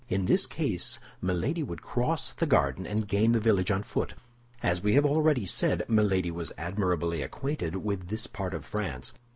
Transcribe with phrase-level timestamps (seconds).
[0.09, 4.15] In this case Milady would cross the garden and gain the village on foot.
[4.63, 9.13] As we have already said, Milady was admirably acquainted with this part of France.